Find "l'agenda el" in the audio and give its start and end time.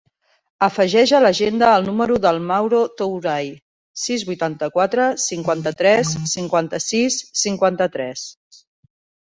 1.23-1.83